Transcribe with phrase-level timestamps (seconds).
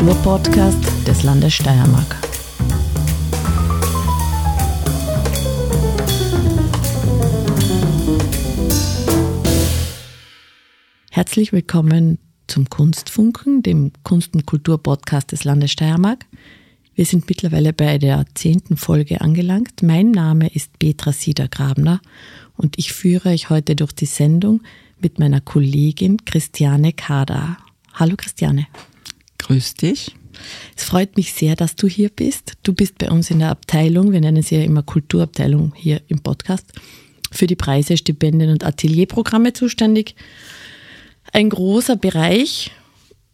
[0.00, 2.16] Kulturpodcast des Landes Steiermark.
[11.10, 16.24] Herzlich willkommen zum Kunstfunken, dem Kunst- und Kulturpodcast des Landes Steiermark.
[16.94, 19.82] Wir sind mittlerweile bei der zehnten Folge angelangt.
[19.82, 22.00] Mein Name ist Petra Siedergrabner
[22.56, 24.62] und ich führe euch heute durch die Sendung
[24.98, 27.58] mit meiner Kollegin Christiane Kader.
[27.92, 28.66] Hallo Christiane.
[29.50, 30.14] Grüß dich.
[30.76, 32.52] Es freut mich sehr, dass du hier bist.
[32.62, 36.20] Du bist bei uns in der Abteilung, wir nennen sie ja immer Kulturabteilung hier im
[36.20, 36.72] Podcast,
[37.32, 40.14] für die Preise, Stipendien und Atelierprogramme zuständig.
[41.32, 42.70] Ein großer Bereich.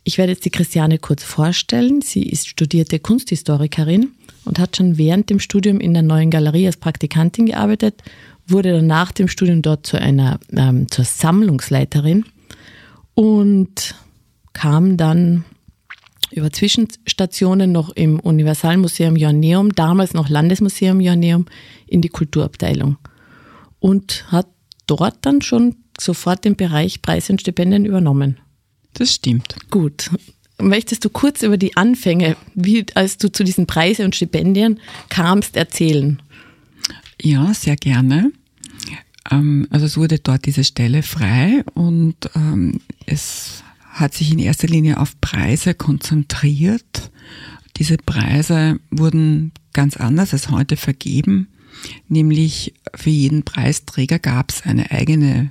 [0.04, 2.00] Ich werde jetzt die Christiane kurz vorstellen.
[2.00, 4.12] Sie ist studierte Kunsthistorikerin
[4.46, 8.02] und hat schon während dem Studium in der neuen Galerie als Praktikantin gearbeitet
[8.46, 12.24] wurde dann nach dem Studium dort zu einer ähm, zur Sammlungsleiterin
[13.14, 13.94] und
[14.54, 15.44] kam dann
[16.30, 21.46] über Zwischenstationen noch im Universalmuseum Joanneum, damals noch Landesmuseum Joanneum,
[21.86, 22.96] in die Kulturabteilung
[23.78, 24.48] und hat
[24.86, 28.38] dort dann schon sofort den Bereich Preise und Stipendien übernommen.
[28.94, 29.56] Das stimmt.
[29.70, 30.10] Gut.
[30.58, 35.56] Möchtest du kurz über die Anfänge, wie als du zu diesen Preise und Stipendien kamst,
[35.56, 36.22] erzählen?
[37.20, 38.32] Ja, sehr gerne.
[39.30, 43.62] Ähm, also es wurde dort diese Stelle frei und ähm, es
[43.96, 47.10] hat sich in erster Linie auf Preise konzentriert.
[47.78, 51.48] Diese Preise wurden ganz anders als heute vergeben,
[52.08, 55.50] nämlich für jeden Preisträger gab es eine eigene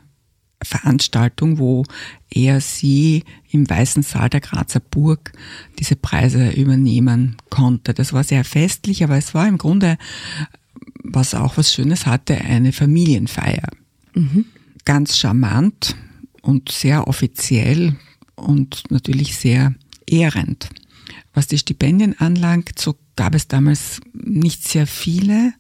[0.64, 1.84] Veranstaltung, wo
[2.30, 5.32] er sie im Weißen Saal der Grazer Burg
[5.80, 7.94] diese Preise übernehmen konnte.
[7.94, 9.98] Das war sehr festlich, aber es war im Grunde
[11.04, 13.70] was auch was Schönes hatte, eine Familienfeier.
[14.14, 14.46] Mhm.
[14.86, 15.96] Ganz charmant
[16.42, 17.96] und sehr offiziell
[18.36, 19.74] und natürlich sehr
[20.08, 20.70] ehrend.
[21.34, 25.54] Was die Stipendien anlangt, so gab es damals nicht sehr viele.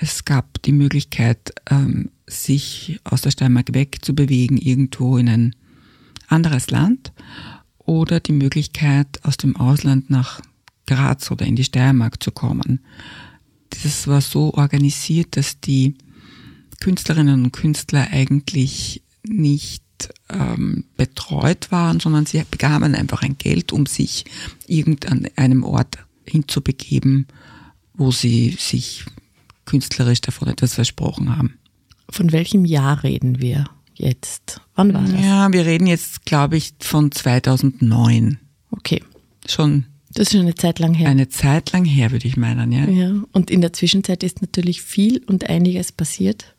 [0.00, 5.56] Es gab die Möglichkeit, ähm, sich aus der Steiermark wegzubewegen, irgendwo in ein
[6.28, 7.12] anderes Land
[7.78, 10.40] oder die Möglichkeit, aus dem Ausland nach
[10.86, 12.80] Graz oder in die Steiermark zu kommen
[13.82, 15.94] das war so organisiert, dass die
[16.80, 19.83] Künstlerinnen und Künstler eigentlich nicht
[20.30, 24.24] ähm, betreut waren, sondern sie bekamen einfach ein Geld, um sich
[24.66, 27.26] irgendeinem Ort hinzubegeben,
[27.94, 29.04] wo sie sich
[29.64, 31.58] künstlerisch davon etwas versprochen haben.
[32.10, 34.60] Von welchem Jahr reden wir jetzt?
[34.74, 35.24] Wann war das?
[35.24, 38.38] Ja, wir reden jetzt, glaube ich, von 2009.
[38.70, 39.02] Okay.
[39.48, 41.08] Schon das ist schon eine Zeit lang her.
[41.08, 42.88] Eine Zeit lang her, würde ich meinen, ja.
[42.88, 46.54] Ja, und in der Zwischenzeit ist natürlich viel und einiges passiert.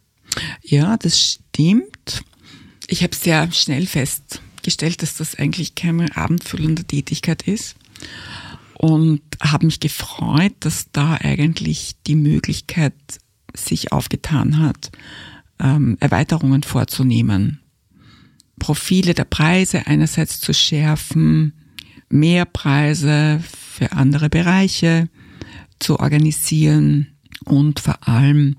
[0.62, 2.24] Ja, das stimmt.
[2.88, 7.75] Ich habe sehr schnell festgestellt, dass das eigentlich keine abendfüllende Tätigkeit ist
[8.75, 12.94] und habe mich gefreut, dass da eigentlich die Möglichkeit
[13.56, 14.91] sich aufgetan hat,
[15.59, 17.59] ähm, Erweiterungen vorzunehmen,
[18.59, 21.53] Profile der Preise einerseits zu schärfen,
[22.09, 25.09] mehr Preise für andere Bereiche
[25.79, 27.07] zu organisieren
[27.45, 28.57] und vor allem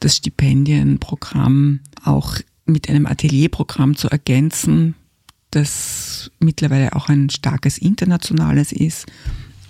[0.00, 4.94] das Stipendienprogramm auch mit einem Atelierprogramm zu ergänzen,
[5.50, 9.06] das mittlerweile auch ein starkes internationales ist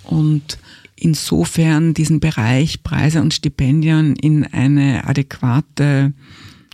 [0.03, 0.57] und
[0.95, 6.13] insofern diesen Bereich Preise und Stipendien in eine adäquate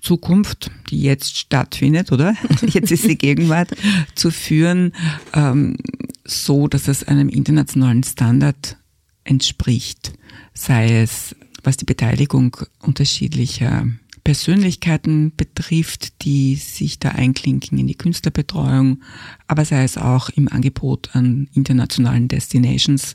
[0.02, 2.36] Zukunft, die jetzt stattfindet, oder?
[2.68, 3.76] Jetzt ist die Gegenwart,
[4.14, 4.94] zu führen,
[5.34, 5.78] ähm,
[6.24, 8.78] so, dass es einem internationalen Standard
[9.24, 10.14] entspricht,
[10.54, 13.88] sei es was die Beteiligung unterschiedlicher
[14.26, 19.04] Persönlichkeiten betrifft, die sich da einklinken in die Künstlerbetreuung,
[19.48, 23.14] aber sei es auch im Angebot an internationalen Destinations,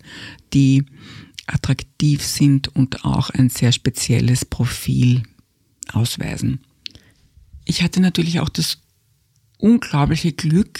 [0.54, 0.86] die
[1.46, 5.24] attraktiv sind und auch ein sehr spezielles Profil
[5.92, 6.60] ausweisen.
[7.64, 8.78] Ich hatte natürlich auch das
[9.58, 10.78] unglaubliche Glück,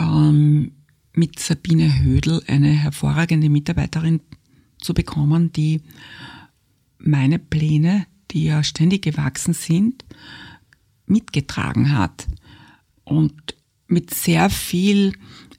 [0.00, 0.72] ähm,
[1.14, 4.22] mit Sabine Hödel eine hervorragende Mitarbeiterin
[4.78, 5.82] zu bekommen, die
[6.98, 10.04] meine Pläne, die ja ständig gewachsen sind,
[11.06, 12.26] mitgetragen hat
[13.04, 13.54] und
[13.86, 15.12] mit sehr viel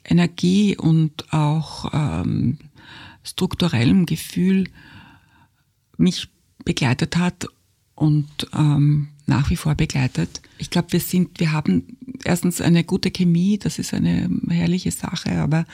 [0.04, 2.58] Energie und auch ähm,
[3.22, 4.68] strukturellem Gefühl
[5.96, 6.28] mich
[6.64, 7.46] begleitet hat
[7.94, 10.42] und ähm, nach wie vor begleitet.
[10.58, 15.40] Ich glaube, wir sind, wir haben erstens eine gute Chemie, das ist eine herrliche Sache,
[15.40, 15.64] aber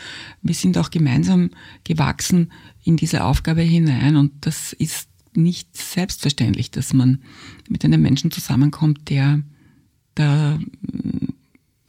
[0.43, 1.50] wir sind auch gemeinsam
[1.85, 2.52] gewachsen
[2.85, 7.23] in diese Aufgabe hinein und das ist nicht selbstverständlich, dass man
[7.69, 9.43] mit einem Menschen zusammenkommt, der
[10.15, 11.32] da mm,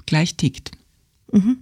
[0.06, 0.72] gleich tickt.
[1.32, 1.60] Mhm.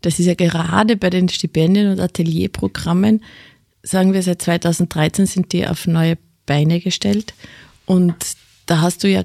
[0.00, 3.22] Das ist ja gerade bei den Stipendien- und Atelierprogrammen,
[3.82, 7.34] sagen wir seit 2013 sind die auf neue Beine gestellt.
[7.86, 8.14] Und
[8.66, 9.24] da hast du ja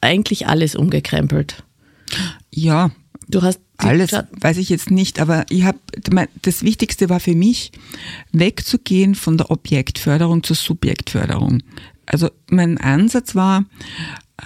[0.00, 1.62] eigentlich alles umgekrempelt.
[2.50, 2.90] Ja.
[3.30, 5.78] Du hast alles weiß ich jetzt nicht, aber ich habe
[6.42, 7.72] das Wichtigste war für mich
[8.32, 11.62] wegzugehen von der Objektförderung zur Subjektförderung.
[12.06, 13.64] Also mein Ansatz war,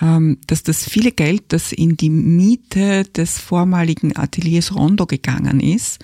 [0.01, 6.01] ähm, dass das viele Geld, das in die Miete des vormaligen Ateliers Rondo gegangen ist,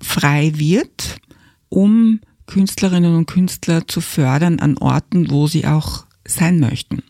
[0.00, 1.20] frei wird,
[1.68, 7.02] um Künstlerinnen und Künstler zu fördern an Orten, wo sie auch sein möchten.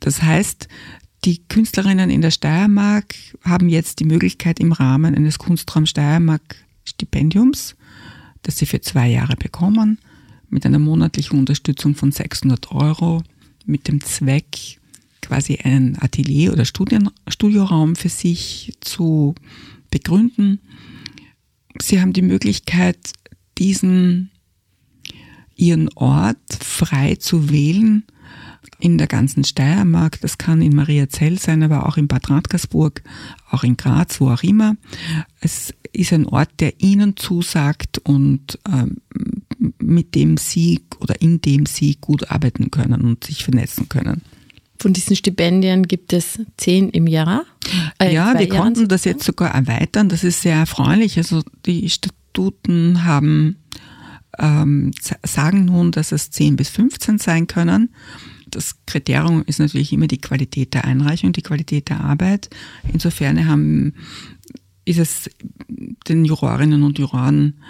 [0.00, 0.68] Das heißt,
[1.24, 7.76] die Künstlerinnen in der Steiermark haben jetzt die Möglichkeit im Rahmen eines Kunstraum Steiermark Stipendiums,
[8.42, 9.98] das sie für zwei Jahre bekommen,
[10.48, 13.22] mit einer monatlichen Unterstützung von 600 Euro,
[13.66, 14.78] mit dem Zweck,
[15.20, 19.34] quasi einen Atelier- oder Studien Studioraum für sich zu
[19.90, 20.60] begründen.
[21.82, 22.98] Sie haben die Möglichkeit,
[23.58, 24.30] diesen
[25.56, 28.04] ihren Ort frei zu wählen
[28.78, 30.20] in der ganzen Steiermark.
[30.20, 33.02] Das kann in Mariazell sein, aber auch in Bad Radkersburg,
[33.50, 34.76] auch in Graz, wo auch immer.
[35.40, 38.98] Es ist ein Ort, der ihnen zusagt und ähm,
[39.78, 44.22] mit dem sie oder in dem sie gut arbeiten können und sich vernetzen können.
[44.80, 47.44] Von diesen Stipendien gibt es zehn im Jahr.
[47.98, 50.08] Äh, ja, wir Jahren konnten das jetzt sogar erweitern.
[50.08, 51.18] Das ist sehr erfreulich.
[51.18, 53.56] Also die Statuten haben
[54.38, 54.92] ähm,
[55.24, 57.92] sagen nun, dass es 10 bis 15 sein können.
[58.50, 62.50] Das Kriterium ist natürlich immer die Qualität der Einreichung, die Qualität der Arbeit.
[62.92, 63.94] Insofern haben,
[64.84, 65.30] ist es
[65.68, 67.62] den Jurorinnen und Juroren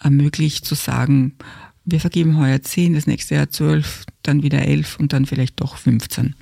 [0.00, 1.34] ermöglicht zu sagen,
[1.84, 5.76] wir vergeben heuer 10, das nächste Jahr 12, dann wieder 11 und dann vielleicht doch
[5.76, 6.34] 15.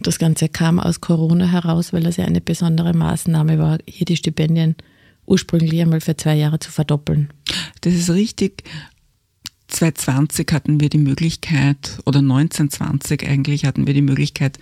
[0.00, 4.16] Das Ganze kam aus Corona heraus, weil das ja eine besondere Maßnahme war, hier die
[4.16, 4.76] Stipendien
[5.24, 7.30] ursprünglich einmal für zwei Jahre zu verdoppeln.
[7.80, 8.64] Das ist richtig.
[9.68, 14.58] 2020 hatten wir die Möglichkeit, oder 1920 eigentlich hatten wir die Möglichkeit,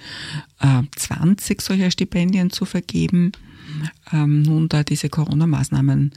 [0.96, 3.32] 20 äh, solcher Stipendien zu vergeben.
[4.12, 6.12] Ähm, nun, da diese Corona-Maßnahmen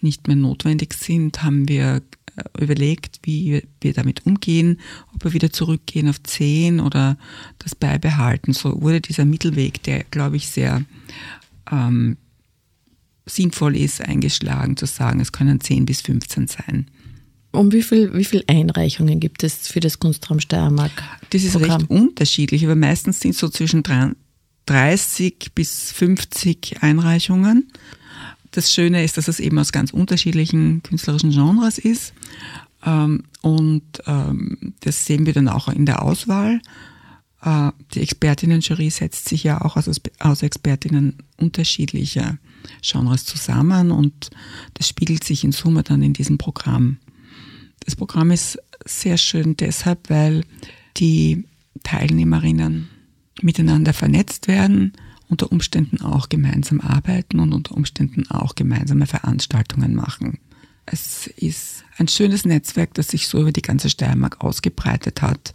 [0.00, 2.02] nicht mehr notwendig sind, haben wir
[2.36, 4.80] äh, überlegt, wie wir damit umgehen,
[5.14, 7.16] ob wir wieder zurückgehen auf 10 oder
[7.58, 8.52] das beibehalten.
[8.52, 10.82] So wurde dieser Mittelweg, der, glaube ich, sehr
[11.70, 12.16] ähm,
[13.26, 16.90] sinnvoll ist, eingeschlagen, zu sagen, es können 10 bis 15 sein.
[17.52, 20.92] Um wie viel, wie viel Einreichungen gibt es für das Kunstraum Steiermark?
[21.30, 21.80] Das ist Programm?
[21.80, 23.82] recht unterschiedlich, aber meistens sind es so zwischen
[24.66, 27.72] 30 bis 50 Einreichungen.
[28.52, 32.12] Das Schöne ist, dass es eben aus ganz unterschiedlichen künstlerischen Genres ist.
[32.84, 36.60] Ähm, und ähm, das sehen wir dann auch in der Auswahl.
[37.42, 42.38] Äh, die Expertinnen-Jury setzt sich ja auch aus, aus Expertinnen unterschiedlicher
[42.82, 44.30] Genres zusammen und
[44.74, 46.98] das spiegelt sich in Summe dann in diesem Programm.
[47.84, 50.44] Das Programm ist sehr schön deshalb, weil
[50.96, 51.44] die
[51.82, 52.88] Teilnehmerinnen
[53.42, 54.92] miteinander vernetzt werden,
[55.28, 60.38] unter Umständen auch gemeinsam arbeiten und unter Umständen auch gemeinsame Veranstaltungen machen.
[60.86, 65.54] Es ist ein schönes Netzwerk, das sich so über die ganze Steiermark ausgebreitet hat.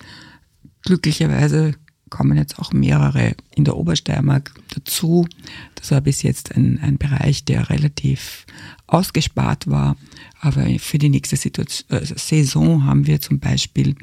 [0.83, 1.73] Glücklicherweise
[2.09, 5.27] kommen jetzt auch mehrere in der Obersteiermark dazu.
[5.75, 8.45] Das war bis jetzt ein, ein Bereich, der relativ
[8.87, 9.97] ausgespart war.
[10.39, 13.95] Aber für die nächste Situation, äh, Saison haben wir zum Beispiel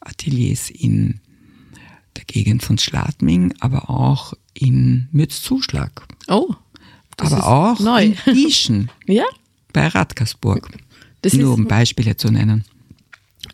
[0.00, 1.20] Ateliers in
[2.16, 6.06] der Gegend von Schladming, aber auch in Mürzzuschlag.
[6.28, 6.54] Oh.
[7.18, 8.04] aber auch neu.
[8.04, 8.90] in Bieschen.
[9.06, 9.24] ja?
[9.72, 10.70] Bei Radkersburg.
[11.22, 12.64] Das Nur um Beispiele zu nennen.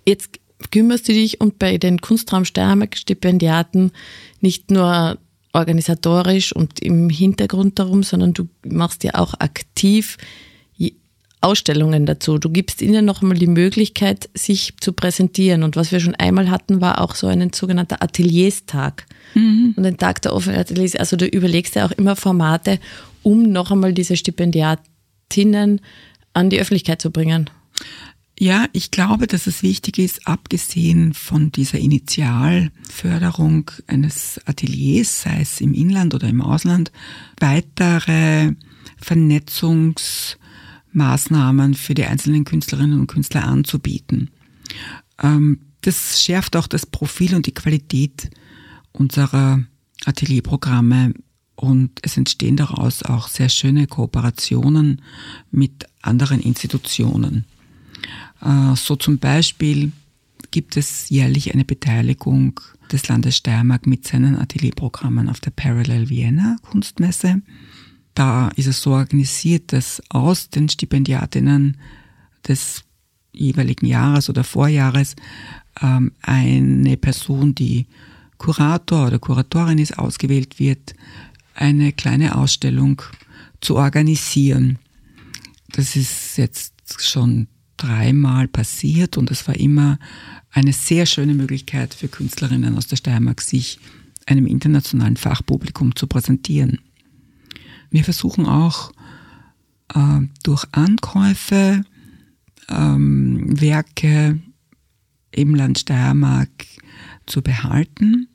[0.05, 3.93] Jetzt kümmerst du dich und bei den Kunstraum Steiermark Stipendiaten
[4.41, 5.19] nicht nur
[5.53, 10.17] organisatorisch und im Hintergrund darum, sondern du machst ja auch aktiv
[11.43, 12.39] Ausstellungen dazu.
[12.39, 15.63] Du gibst ihnen noch einmal die Möglichkeit, sich zu präsentieren.
[15.63, 19.07] Und was wir schon einmal hatten, war auch so ein sogenannter Atelierstag.
[19.35, 19.75] Mhm.
[19.77, 20.97] Und ein Tag der offenen Ateliers.
[20.97, 22.79] Also du überlegst ja auch immer Formate,
[23.23, 25.81] um noch einmal diese Stipendiatinnen
[26.33, 27.51] an die Öffentlichkeit zu bringen.
[28.39, 35.61] Ja, ich glaube, dass es wichtig ist, abgesehen von dieser Initialförderung eines Ateliers, sei es
[35.61, 36.91] im Inland oder im Ausland,
[37.39, 38.55] weitere
[40.93, 44.31] Vernetzungsmaßnahmen für die einzelnen Künstlerinnen und Künstler anzubieten.
[45.23, 48.31] Ähm, das schärft auch das Profil und die Qualität
[48.93, 49.65] unserer
[50.05, 51.15] Atelierprogramme
[51.57, 55.03] und es entstehen daraus auch sehr schöne Kooperationen
[55.51, 57.45] mit anderen Institutionen.
[58.41, 59.93] Äh, so zum Beispiel
[60.51, 66.57] gibt es jährlich eine Beteiligung des Landes Steiermark mit seinen Atelierprogrammen auf der Parallel Vienna
[66.63, 67.41] Kunstmesse.
[68.15, 71.79] Da ist es so organisiert, dass aus den Stipendiatinnen
[72.47, 72.85] des
[73.33, 75.17] jeweiligen Jahres oder Vorjahres
[75.81, 77.87] ähm, eine Person, die
[78.39, 80.95] Kurator oder Kuratorin ist, ausgewählt wird,
[81.55, 83.01] eine kleine Ausstellung
[83.61, 84.79] zu organisieren.
[85.71, 89.99] Das ist jetzt schon dreimal passiert und es war immer
[90.51, 93.79] eine sehr schöne Möglichkeit für Künstlerinnen aus der Steiermark, sich
[94.27, 96.81] einem internationalen Fachpublikum zu präsentieren.
[97.93, 98.91] Wir versuchen auch
[99.95, 101.85] äh, durch Ankäufe
[102.69, 104.41] ähm, Werke
[105.31, 106.51] im Land Steiermark
[107.27, 108.29] zu behalten.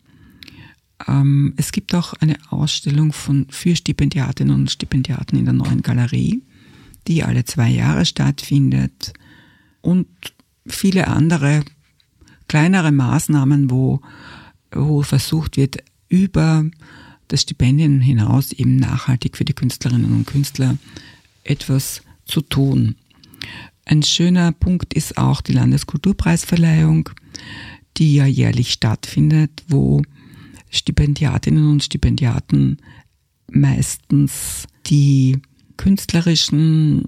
[1.08, 6.44] Ähm, es gibt auch eine Ausstellung von, für Stipendiatinnen und Stipendiaten in der neuen Galerie,
[7.08, 9.14] die alle zwei Jahre stattfindet.
[9.82, 10.08] Und
[10.68, 11.64] viele andere
[12.48, 14.02] kleinere Maßnahmen, wo,
[14.72, 15.78] wo versucht wird,
[16.10, 16.64] über
[17.28, 20.78] das Stipendien hinaus eben nachhaltig für die Künstlerinnen und Künstler
[21.44, 22.96] etwas zu tun.
[23.86, 27.10] Ein schöner Punkt ist auch die Landeskulturpreisverleihung,
[27.98, 30.02] die ja jährlich stattfindet, wo
[30.70, 32.78] Stipendiatinnen und Stipendiaten
[33.50, 35.40] meistens die
[35.78, 37.06] künstlerischen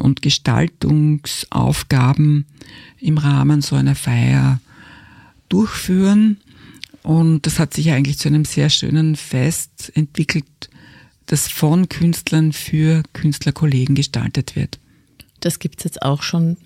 [0.00, 2.46] und Gestaltungsaufgaben
[3.00, 4.60] im Rahmen so einer Feier
[5.48, 6.38] durchführen.
[7.02, 10.70] Und das hat sich eigentlich zu einem sehr schönen Fest entwickelt,
[11.26, 14.78] das von Künstlern für Künstlerkollegen gestaltet wird.
[15.40, 16.56] Das gibt es jetzt auch schon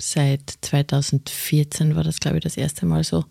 [0.00, 3.24] seit 2014, war das, glaube ich, das erste Mal so,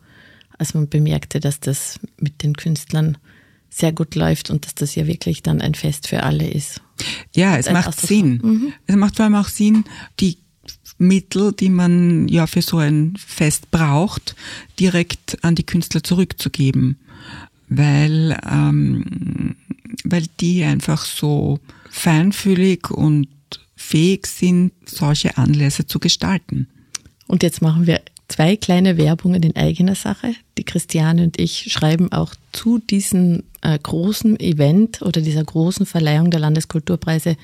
[0.58, 3.18] als man bemerkte, dass das mit den Künstlern
[3.70, 6.82] sehr gut läuft und dass das ja wirklich dann ein Fest für alle ist.
[7.34, 8.40] Ja, es macht Sinn.
[8.42, 8.74] Mhm.
[8.88, 9.84] Es macht vor allem auch Sinn,
[10.20, 10.38] die
[10.98, 14.36] Mittel, die man ja für so ein Fest braucht,
[14.80, 16.98] direkt an die Künstler zurückzugeben,
[17.68, 19.56] weil, ähm,
[20.04, 21.60] weil die einfach so
[21.90, 23.28] feinfühlig und
[23.76, 26.68] fähig sind, solche Anlässe zu gestalten.
[27.28, 30.34] Und jetzt machen wir zwei kleine Werbungen in eigener Sache.
[30.58, 36.32] Die Christiane und ich schreiben auch zu diesem äh, großen Event oder dieser großen Verleihung
[36.32, 37.38] der Landeskulturpreise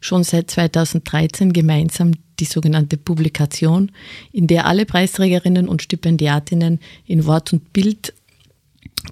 [0.00, 3.92] schon seit 2013 gemeinsam die sogenannte Publikation,
[4.32, 8.12] in der alle Preisträgerinnen und Stipendiatinnen in Wort und Bild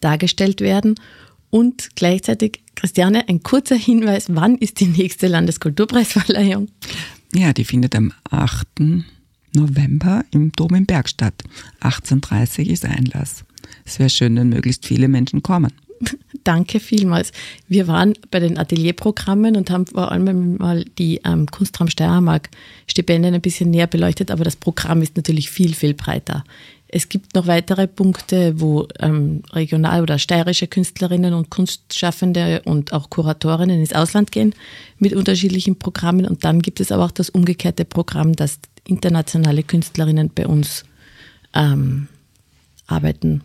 [0.01, 0.97] dargestellt werden
[1.51, 6.69] und gleichzeitig, Christiane, ein kurzer Hinweis, wann ist die nächste Landeskulturpreisverleihung?
[7.33, 8.67] Ja, die findet am 8.
[9.55, 11.35] November im Dom in Bergstadt.
[11.81, 13.45] 18.30 ist Einlass.
[13.85, 15.73] Es wäre schön, wenn möglichst viele Menschen kommen.
[16.45, 17.33] Danke vielmals.
[17.69, 22.51] Wir waren bei den Atelierprogrammen und haben vor allem mal die ähm, Kunstraum Steiermark
[22.87, 26.45] Stipendien ein bisschen näher beleuchtet, aber das Programm ist natürlich viel, viel breiter.
[26.89, 33.11] Es gibt noch weitere Punkte, wo ähm, regional- oder steirische Künstlerinnen und Kunstschaffende und auch
[33.11, 34.55] Kuratorinnen ins Ausland gehen
[34.99, 36.25] mit unterschiedlichen Programmen.
[36.25, 40.85] Und dann gibt es aber auch das umgekehrte Programm, dass internationale Künstlerinnen bei uns
[41.55, 42.09] ähm,
[42.87, 43.43] arbeiten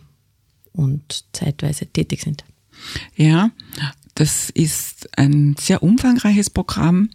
[0.72, 2.44] und zeitweise tätig sind.
[3.16, 3.50] Ja,
[4.14, 7.10] das ist ein sehr umfangreiches Programm.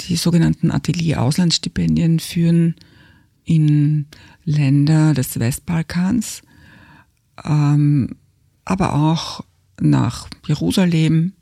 [0.00, 2.76] Die sogenannten Atelier-Auslandsstipendien führen
[3.44, 4.06] in
[4.44, 6.42] Länder des Westbalkans,
[7.44, 8.16] ähm,
[8.64, 9.44] aber auch
[9.80, 11.32] nach Jerusalem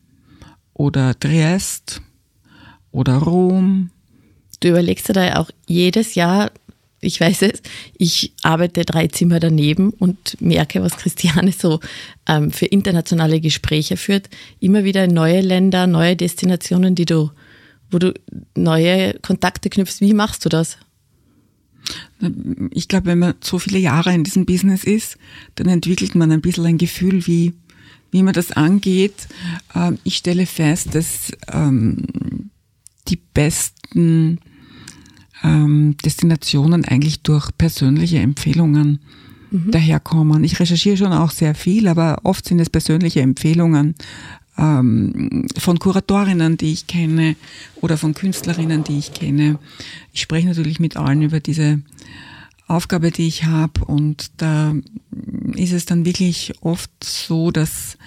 [0.75, 2.03] oder Triest
[2.91, 3.91] oder Rom.
[4.63, 6.53] Du überlegst dir da auch jedes Jahr,
[7.01, 7.63] ich weiß es,
[7.99, 11.81] ich arbeite drei Zimmer daneben und merke, was Christiane so
[12.29, 14.31] ähm, für internationale Gespräche führt.
[14.61, 17.33] Immer wieder neue Länder, neue Destinationen, die du,
[17.91, 18.15] wo du
[18.57, 20.01] neue Kontakte knüpfst.
[20.01, 20.79] Wie machst du das?
[22.71, 25.19] Ich glaube, wenn man so viele Jahre in diesem Business ist,
[25.57, 27.53] dann entwickelt man ein bisschen ein Gefühl, wie,
[28.13, 29.27] wie man das angeht.
[29.75, 32.51] Ähm, ich stelle fest, dass ähm,
[33.09, 34.39] die besten
[35.43, 39.01] ähm, Destinationen eigentlich durch persönliche Empfehlungen
[39.51, 39.71] mhm.
[39.71, 40.45] daherkommen.
[40.45, 43.95] Ich recherchiere schon auch sehr viel, aber oft sind es persönliche Empfehlungen
[44.59, 47.37] ähm, von Kuratorinnen, die ich kenne
[47.81, 49.59] oder von Künstlerinnen, die ich kenne.
[50.13, 51.81] Ich spreche natürlich mit allen über diese
[52.67, 54.75] Aufgabe, die ich habe und da
[55.55, 57.99] ist es dann wirklich oft so, dass,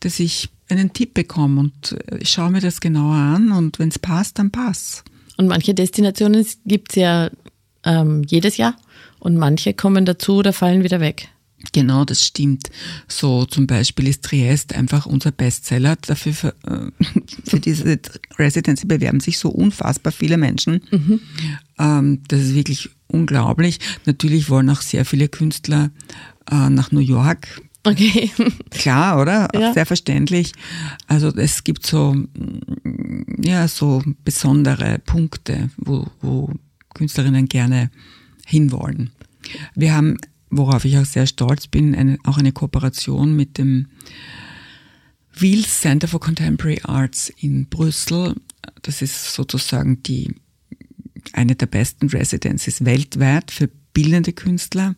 [0.00, 3.98] dass ich einen Tipp bekomme und ich schaue mir das genauer an und wenn es
[3.98, 5.04] passt, dann passt.
[5.36, 7.30] Und manche Destinationen gibt es ja
[7.84, 8.76] ähm, jedes Jahr
[9.18, 11.28] und manche kommen dazu oder fallen wieder weg.
[11.72, 12.70] Genau, das stimmt.
[13.08, 15.96] So zum Beispiel ist Triest einfach unser Bestseller.
[15.96, 16.90] Dafür für, äh,
[17.44, 17.98] für diese
[18.38, 20.82] Residency bewerben sich so unfassbar viele Menschen.
[20.90, 21.20] Mhm.
[21.78, 23.78] Ähm, das ist wirklich unglaublich.
[24.04, 25.90] Natürlich wollen auch sehr viele Künstler
[26.50, 27.62] äh, nach New York.
[27.86, 28.32] Okay.
[28.70, 29.48] Klar, oder?
[29.54, 29.72] Ja.
[29.72, 30.52] Sehr verständlich.
[31.06, 32.16] Also es gibt so,
[33.38, 36.52] ja, so besondere Punkte, wo, wo
[36.94, 37.90] Künstlerinnen gerne
[38.44, 39.10] hinwollen.
[39.76, 40.16] Wir haben,
[40.50, 43.86] worauf ich auch sehr stolz bin, eine, auch eine Kooperation mit dem
[45.38, 48.34] Wheels Center for Contemporary Arts in Brüssel.
[48.82, 50.34] Das ist sozusagen die,
[51.32, 54.96] eine der besten Residencies weltweit für bildende Künstler.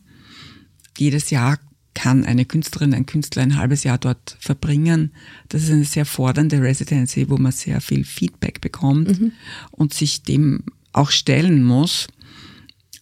[0.97, 1.59] Jedes Jahr
[1.99, 5.11] kann eine Künstlerin, ein Künstler ein halbes Jahr dort verbringen.
[5.49, 9.33] Das ist eine sehr fordernde Residency, wo man sehr viel Feedback bekommt mhm.
[9.71, 10.63] und sich dem
[10.93, 12.07] auch stellen muss.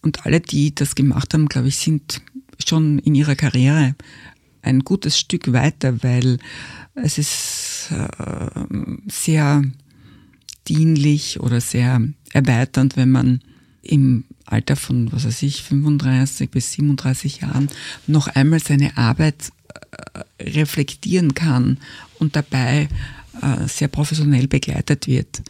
[0.02, 2.22] Und alle, die das gemacht haben, glaube ich, sind
[2.66, 3.94] schon in ihrer Karriere
[4.62, 6.38] ein gutes Stück weiter, weil
[6.96, 8.64] es ist äh,
[9.06, 9.62] sehr
[10.66, 12.02] dienlich oder sehr
[12.32, 13.40] erweiternd, wenn man
[13.88, 17.68] im Alter von, was weiß ich, 35 bis 37 Jahren
[18.06, 19.50] noch einmal seine Arbeit
[20.38, 21.78] äh, reflektieren kann
[22.18, 22.88] und dabei
[23.40, 25.42] äh, sehr professionell begleitet wird.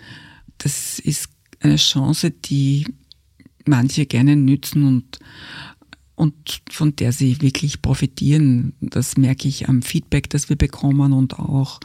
[0.58, 1.28] Das ist
[1.60, 2.86] eine Chance, die
[3.66, 5.18] manche gerne nützen und,
[6.14, 8.74] und von der sie wirklich profitieren.
[8.80, 11.80] Das merke ich am Feedback, das wir bekommen und auch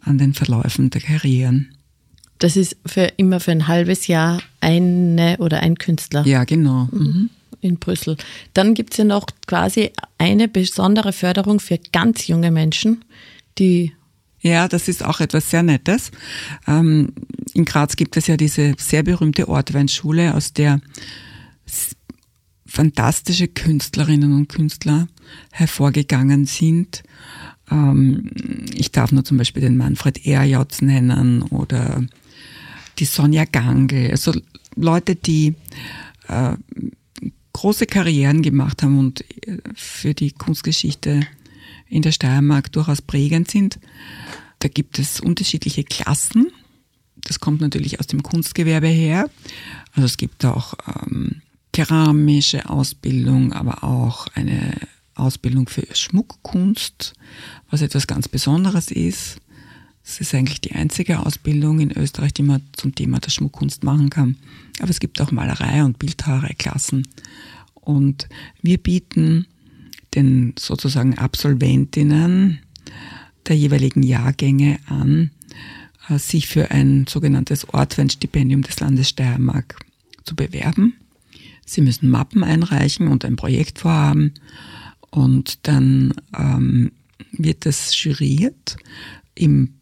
[0.00, 1.74] an den Verläufen der Karrieren.
[2.38, 6.24] Das ist für immer für ein halbes Jahr eine oder ein Künstler.
[6.26, 6.88] Ja, genau.
[6.92, 7.30] Mhm.
[7.60, 8.16] In Brüssel.
[8.54, 13.04] Dann gibt es ja noch quasi eine besondere Förderung für ganz junge Menschen,
[13.58, 13.92] die
[14.40, 16.12] ja, das ist auch etwas sehr Nettes.
[16.68, 17.12] Ähm,
[17.54, 20.80] in Graz gibt es ja diese sehr berühmte Ortweinschule, aus der
[22.64, 25.08] fantastische Künstlerinnen und Künstler
[25.50, 27.02] hervorgegangen sind.
[27.70, 28.30] Ähm,
[28.74, 32.04] ich darf nur zum Beispiel den Manfred Erjotz nennen oder
[32.98, 34.32] die Sonja Gangl, also
[34.74, 35.54] Leute, die
[36.28, 36.54] äh,
[37.52, 41.26] große Karrieren gemacht haben und äh, für die Kunstgeschichte
[41.88, 43.78] in der Steiermark durchaus prägend sind.
[44.60, 46.48] Da gibt es unterschiedliche Klassen.
[47.16, 49.30] Das kommt natürlich aus dem Kunstgewerbe her.
[49.92, 54.74] Also es gibt auch ähm, keramische Ausbildung, aber auch eine
[55.18, 57.14] Ausbildung für Schmuckkunst,
[57.70, 59.38] was etwas ganz Besonderes ist.
[60.04, 64.08] Es ist eigentlich die einzige Ausbildung in Österreich, die man zum Thema der Schmuckkunst machen
[64.08, 64.36] kann.
[64.80, 67.06] Aber es gibt auch Malerei- und Bildhauerei-Klassen.
[67.74, 68.28] Und
[68.62, 69.46] wir bieten
[70.14, 72.60] den sozusagen Absolventinnen
[73.46, 75.30] der jeweiligen Jahrgänge an,
[76.08, 79.76] äh, sich für ein sogenanntes Ortweinstipendium des Landes Steiermark
[80.24, 80.94] zu bewerben.
[81.66, 84.32] Sie müssen Mappen einreichen und ein Projekt vorhaben
[85.10, 86.92] und dann ähm,
[87.32, 88.76] wird das juriert
[89.34, 89.74] im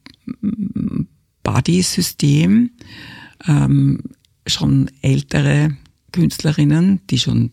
[1.43, 2.71] Body-System.
[3.47, 4.01] Ähm,
[4.47, 5.77] schon ältere
[6.13, 7.51] Künstlerinnen, die schon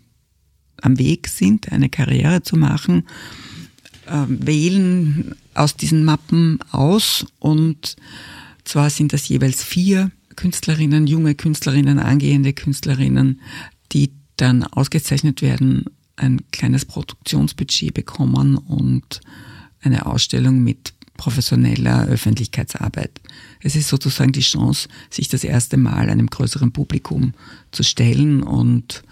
[0.81, 3.07] am Weg sind, eine Karriere zu machen,
[4.05, 7.25] äh, wählen aus diesen Mappen aus.
[7.39, 7.95] Und
[8.63, 13.41] zwar sind das jeweils vier Künstlerinnen, junge Künstlerinnen, angehende Künstlerinnen,
[13.91, 19.21] die dann ausgezeichnet werden, ein kleines Produktionsbudget bekommen und
[19.81, 23.21] eine Ausstellung mit professioneller Öffentlichkeitsarbeit.
[23.61, 27.33] Es ist sozusagen die Chance, sich das erste Mal einem größeren Publikum
[27.71, 29.03] zu stellen und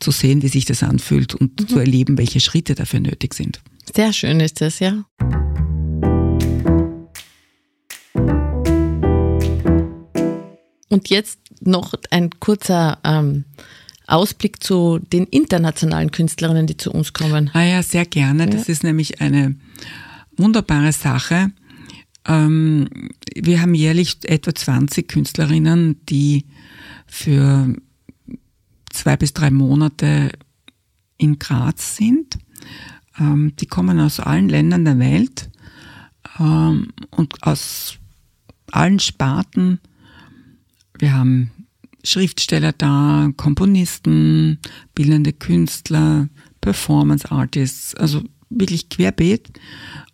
[0.00, 1.68] zu sehen, wie sich das anfühlt und mhm.
[1.68, 3.60] zu erleben, welche Schritte dafür nötig sind.
[3.94, 5.04] Sehr schön ist das, ja.
[10.88, 13.44] Und jetzt noch ein kurzer ähm,
[14.06, 17.50] Ausblick zu den internationalen Künstlerinnen, die zu uns kommen.
[17.54, 18.46] Ah ja, sehr gerne.
[18.46, 18.72] Das ja.
[18.72, 19.56] ist nämlich eine
[20.36, 21.50] wunderbare Sache.
[22.26, 22.88] Ähm,
[23.34, 26.44] wir haben jährlich etwa 20 Künstlerinnen, die
[27.06, 27.74] für
[28.90, 30.32] zwei bis drei Monate
[31.16, 32.38] in Graz sind.
[33.18, 35.50] Ähm, die kommen aus allen Ländern der Welt
[36.38, 37.98] ähm, und aus
[38.70, 39.80] allen Sparten.
[40.98, 41.50] Wir haben
[42.04, 44.58] Schriftsteller da, Komponisten,
[44.94, 46.28] bildende Künstler,
[46.60, 49.50] Performance Artists, also wirklich querbeet.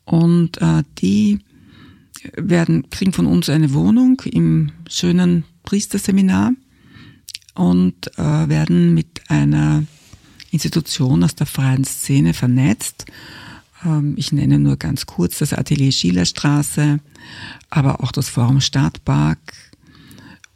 [0.04, 1.40] Und äh, die
[2.34, 6.52] werden, kriegen von uns eine Wohnung im schönen Priesterseminar
[7.54, 9.84] und äh, werden mit einer
[10.50, 13.06] Institution aus der freien Szene vernetzt.
[13.84, 17.00] Ähm, ich nenne nur ganz kurz das Atelier Schillerstraße,
[17.68, 19.38] aber auch das Forum Stadtpark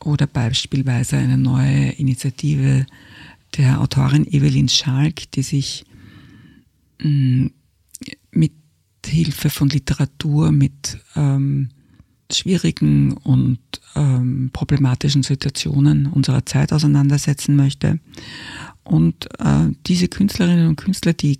[0.05, 2.87] oder beispielsweise eine neue Initiative
[3.57, 5.85] der Autorin Evelyn Schalk, die sich
[7.03, 7.47] mm,
[8.33, 8.53] mit
[9.07, 11.69] Hilfe von Literatur mit ähm,
[12.33, 13.59] schwierigen und
[13.95, 18.01] ähm, problematischen Situationen unserer Zeit auseinandersetzen möchte.
[18.83, 21.39] Und äh, diese Künstlerinnen und Künstler, die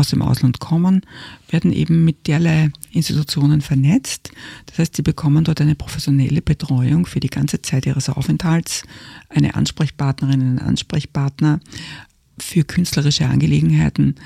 [0.00, 1.02] aus dem Ausland kommen,
[1.48, 4.30] werden eben mit derlei Institutionen vernetzt.
[4.66, 8.82] Das heißt, sie bekommen dort eine professionelle Betreuung für die ganze Zeit ihres Aufenthalts,
[9.28, 11.60] eine Ansprechpartnerin, einen Ansprechpartner
[12.38, 14.16] für künstlerische Angelegenheiten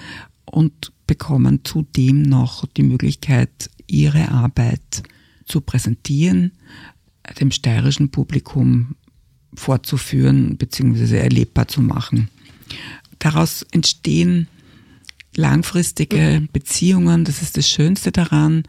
[0.45, 5.03] und bekommen zudem noch die Möglichkeit, ihre Arbeit
[5.45, 6.53] zu präsentieren,
[7.41, 8.97] dem steirischen Publikum
[9.55, 11.19] fortzuführen bzw.
[11.19, 12.29] erlebbar zu machen.
[13.19, 14.49] Daraus entstehen
[15.37, 16.47] langfristige.
[16.53, 18.65] Beziehungen, das ist das Schönste daran.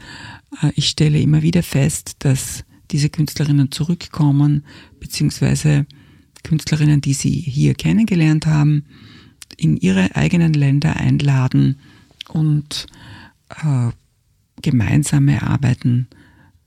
[0.62, 4.65] Äh, ich stelle immer wieder fest, dass diese Künstlerinnen zurückkommen,
[4.99, 5.86] beziehungsweise
[6.43, 8.86] Künstlerinnen, die sie hier kennengelernt haben,
[9.58, 11.80] in ihre eigenen Länder einladen
[12.30, 12.88] und
[13.49, 13.91] äh,
[14.62, 16.08] gemeinsame Arbeiten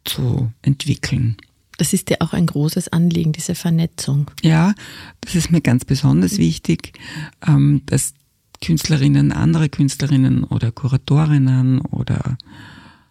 [0.04, 1.36] zu entwickeln.
[1.76, 4.30] Das ist ja auch ein großes Anliegen, diese Vernetzung.
[4.42, 4.74] Ja,
[5.20, 6.98] das ist mir ganz besonders wichtig,
[7.46, 8.14] ähm, dass
[8.60, 12.36] Künstlerinnen, andere Künstlerinnen oder Kuratorinnen oder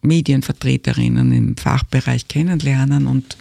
[0.01, 3.37] Medienvertreterinnen im Fachbereich kennenlernen und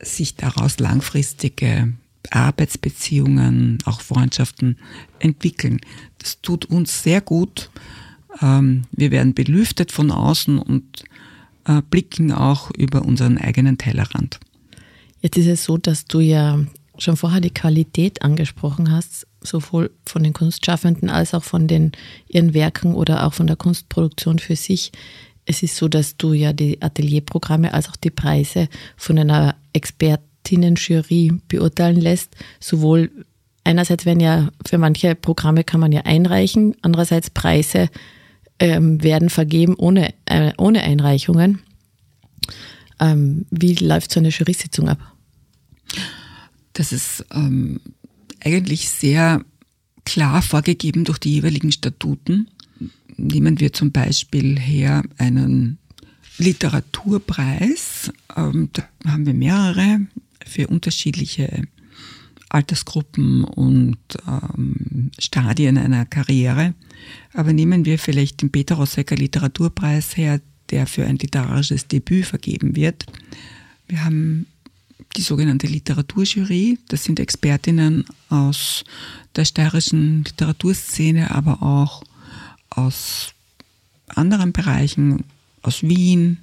[0.00, 1.92] sich daraus langfristige
[2.30, 4.78] Arbeitsbeziehungen, auch Freundschaften
[5.18, 5.80] entwickeln.
[6.18, 7.70] Das tut uns sehr gut.
[8.40, 11.04] Ähm, wir werden belüftet von außen und
[11.66, 14.40] äh, blicken auch über unseren eigenen Tellerrand.
[15.20, 16.60] Jetzt ist es so, dass du ja
[16.98, 21.92] schon vorher die Qualität angesprochen hast, sowohl von den Kunstschaffenden als auch von den,
[22.28, 24.92] ihren Werken oder auch von der Kunstproduktion für sich.
[25.46, 31.40] Es ist so, dass du ja die Atelierprogramme als auch die Preise von einer Expertinnen-Jury
[31.48, 32.34] beurteilen lässt.
[32.60, 33.10] Sowohl
[33.62, 37.90] einerseits werden ja für manche Programme kann man ja einreichen, andererseits Preise
[38.58, 41.60] ähm, werden vergeben ohne, äh, ohne Einreichungen.
[43.00, 44.98] Ähm, wie läuft so eine Jury-Sitzung ab?
[46.72, 47.80] Das ist ähm,
[48.44, 49.44] eigentlich sehr
[50.04, 52.48] klar vorgegeben durch die jeweiligen Statuten.
[53.16, 55.78] Nehmen wir zum Beispiel her einen
[56.38, 58.12] Literaturpreis.
[58.36, 60.00] Ähm, da haben wir mehrere
[60.44, 61.62] für unterschiedliche
[62.48, 66.74] Altersgruppen und ähm, Stadien einer Karriere.
[67.32, 72.76] Aber nehmen wir vielleicht den Peter Rossecker Literaturpreis her, der für ein literarisches Debüt vergeben
[72.76, 73.06] wird.
[73.88, 74.46] Wir haben
[75.16, 76.78] die sogenannte Literaturjury.
[76.88, 78.84] Das sind Expertinnen aus
[79.36, 82.02] der steirischen Literaturszene, aber auch
[82.70, 83.32] aus
[84.08, 85.24] anderen Bereichen,
[85.62, 86.38] aus Wien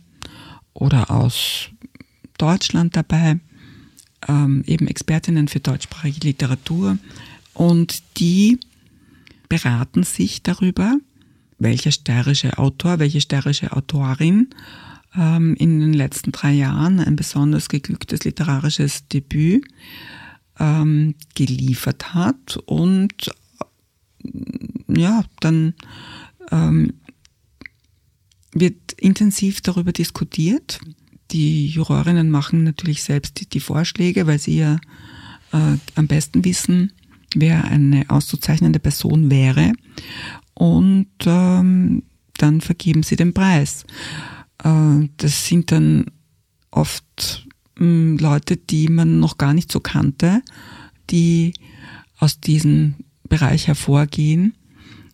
[0.74, 1.70] oder aus
[2.38, 3.40] Deutschland dabei,
[4.28, 6.98] ähm, eben Expertinnen für deutschsprachige Literatur.
[7.54, 8.60] Und die
[9.50, 10.98] beraten sich darüber,
[11.60, 14.50] welcher steirische Autor, welche steirische Autorin
[15.16, 19.68] ähm, in den letzten drei Jahren ein besonders geglücktes literarisches Debüt
[20.60, 23.32] ähm, geliefert hat und
[24.88, 25.74] ja, dann
[26.52, 26.94] ähm,
[28.54, 30.80] wird intensiv darüber diskutiert.
[31.32, 34.76] Die Jurorinnen machen natürlich selbst die, die Vorschläge, weil sie ja
[35.54, 36.92] äh, am besten wissen,
[37.36, 39.72] wer eine auszuzeichnende Person wäre.
[40.54, 42.04] Und ähm,
[42.38, 43.86] dann vergeben sie den Preis.
[44.64, 46.06] Äh, das sind dann
[46.72, 47.48] oft
[47.78, 50.42] hm, Leute, die man noch gar nicht so kannte,
[51.10, 51.54] die
[52.18, 52.96] aus diesem
[53.28, 54.56] Bereich hervorgehen.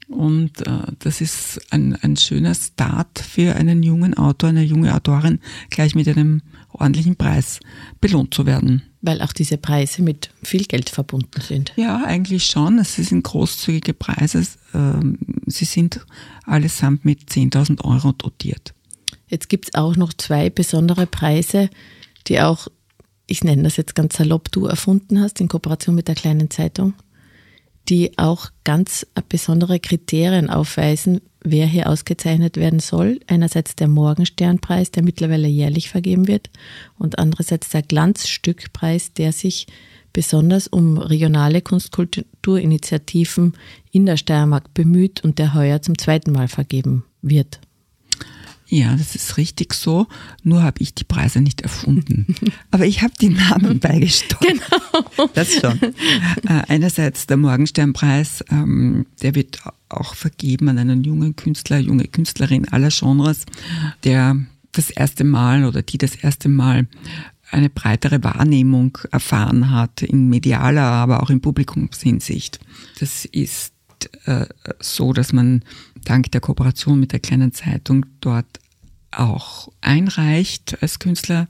[0.07, 5.39] Und äh, das ist ein, ein schöner Start für einen jungen Autor, eine junge Autorin,
[5.69, 7.59] gleich mit einem ordentlichen Preis
[7.99, 8.83] belohnt zu werden.
[9.01, 11.73] Weil auch diese Preise mit viel Geld verbunden sind.
[11.75, 12.79] Ja, eigentlich schon.
[12.79, 14.45] Es sind großzügige Preise.
[14.73, 16.05] Ähm, sie sind
[16.45, 18.73] allesamt mit 10.000 Euro dotiert.
[19.27, 21.69] Jetzt gibt es auch noch zwei besondere Preise,
[22.27, 22.67] die auch,
[23.27, 26.93] ich nenne das jetzt ganz salopp, du erfunden hast in Kooperation mit der kleinen Zeitung,
[27.89, 33.19] die auch ganz besondere Kriterien aufweisen, wer hier ausgezeichnet werden soll.
[33.27, 36.49] Einerseits der Morgensternpreis, der mittlerweile jährlich vergeben wird,
[36.97, 39.67] und andererseits der Glanzstückpreis, der sich
[40.13, 43.53] besonders um regionale Kunstkulturinitiativen
[43.91, 47.59] in der Steiermark bemüht und der heuer zum zweiten Mal vergeben wird.
[48.69, 50.07] Ja, das ist richtig so.
[50.43, 52.35] Nur habe ich die Preise nicht erfunden.
[52.71, 54.41] Aber ich habe die Namen beigesteuert.
[54.41, 55.29] Genau.
[55.33, 55.79] Das schon.
[55.81, 62.67] Äh, einerseits der Morgensternpreis, ähm, der wird auch vergeben an einen jungen Künstler, junge Künstlerin
[62.67, 63.45] aller Genres,
[64.03, 64.37] der
[64.73, 66.87] das erste Mal oder die das erste Mal
[67.49, 72.59] eine breitere Wahrnehmung erfahren hat, in medialer, aber auch in Publikumshinsicht.
[72.99, 73.73] Das ist
[74.25, 74.45] äh,
[74.79, 75.63] so, dass man
[76.03, 78.59] dank der Kooperation mit der kleinen Zeitung dort
[79.11, 81.47] auch einreicht als Künstler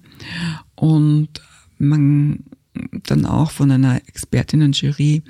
[0.75, 1.29] und
[1.77, 2.43] man
[3.03, 5.23] dann auch von einer Expertinnen-Jury,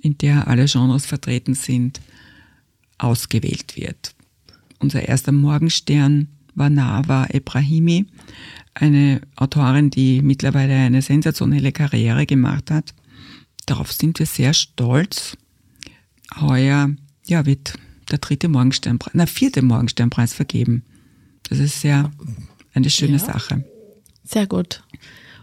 [0.00, 2.00] in der alle Genres vertreten sind,
[2.98, 4.14] ausgewählt wird.
[4.78, 8.06] unser erster Morgenstern war Nava Ebrahimi,
[8.74, 12.94] eine Autorin, die mittlerweile eine sensationelle Karriere gemacht hat.
[13.66, 15.36] Darauf sind wir sehr stolz.
[16.40, 16.90] Heuer
[17.26, 17.74] ja, wird
[18.10, 20.84] der dritte Morgensternpreis, na, vierte Morgensternpreis vergeben.
[21.48, 22.10] Das ist sehr
[22.74, 23.18] eine schöne ja.
[23.18, 23.64] Sache.
[24.24, 24.82] Sehr gut.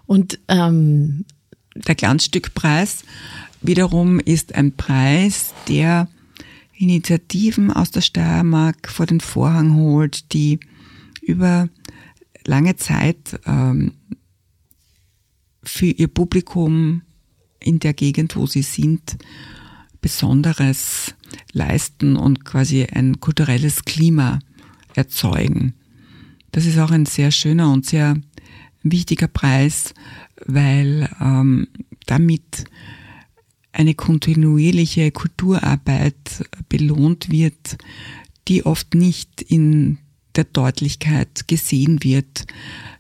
[0.06, 1.26] Und ähm,
[1.76, 3.04] der Glanzstückpreis
[3.62, 6.08] wiederum ist ein Preis, der
[6.74, 10.60] Initiativen aus der Steiermark vor den Vorhang holt, die
[11.22, 11.70] über
[12.46, 13.94] lange Zeit ähm,
[15.64, 17.04] für ihr Publikum
[17.60, 19.18] in der Gegend, wo sie sind,
[20.02, 21.16] Besonderes
[21.54, 24.40] leisten und quasi ein kulturelles Klima
[24.96, 25.74] erzeugen.
[26.52, 28.18] Das ist auch ein sehr schöner und sehr
[28.84, 29.94] wichtiger Preis,
[30.46, 31.68] weil ähm,
[32.08, 32.66] damit
[33.72, 37.78] eine kontinuierliche Kulturarbeit belohnt wird,
[38.48, 40.00] die oft nicht in
[40.36, 42.46] der Deutlichkeit gesehen wird,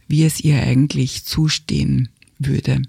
[0.08, 2.10] wie es ihr eigentlich zustehen
[2.40, 2.82] würde.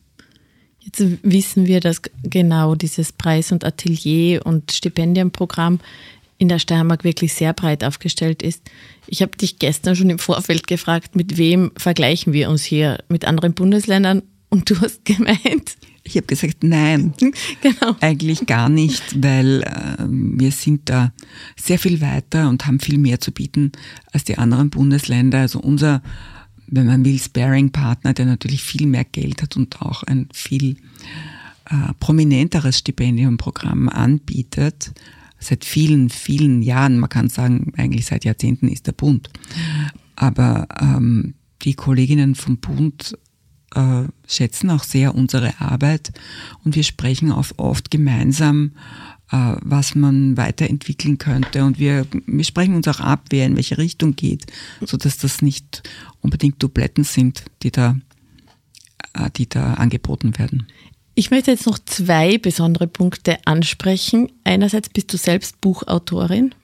[0.84, 5.80] Jetzt wissen wir, dass genau dieses Preis- und Atelier- und Stipendienprogramm
[6.38, 8.62] in der Steiermark wirklich sehr breit aufgestellt ist.
[9.06, 12.98] Ich habe dich gestern schon im Vorfeld gefragt, mit wem vergleichen wir uns hier?
[13.08, 14.22] Mit anderen Bundesländern?
[14.48, 17.14] Und du hast gemeint, ich habe gesagt, nein,
[17.62, 17.96] genau.
[18.00, 21.12] eigentlich gar nicht, weil äh, wir sind da
[21.56, 23.72] sehr viel weiter und haben viel mehr zu bieten
[24.12, 25.38] als die anderen Bundesländer.
[25.38, 26.02] Also unser,
[26.72, 30.78] wenn man will, Sparing-Partner, der natürlich viel mehr Geld hat und auch ein viel
[31.66, 34.92] äh, prominenteres Stipendiumprogramm anbietet,
[35.38, 39.28] seit vielen, vielen Jahren, man kann sagen, eigentlich seit Jahrzehnten ist der Bund.
[40.16, 43.18] Aber ähm, die Kolleginnen vom Bund
[43.74, 46.12] äh, schätzen auch sehr unsere Arbeit
[46.64, 48.72] und wir sprechen auch oft gemeinsam,
[49.32, 54.14] was man weiterentwickeln könnte und wir, wir sprechen uns auch ab, wer in welche Richtung
[54.14, 54.44] geht,
[54.84, 55.82] so dass das nicht
[56.20, 57.96] unbedingt Dubletten sind, die da,
[59.14, 60.66] äh, die da angeboten werden.
[61.14, 64.30] Ich möchte jetzt noch zwei besondere Punkte ansprechen.
[64.44, 66.54] Einerseits bist du selbst Buchautorin.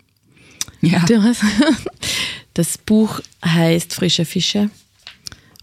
[0.81, 1.05] Ja.
[2.55, 4.71] das Buch heißt Frische Fische